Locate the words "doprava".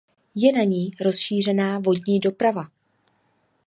2.19-2.63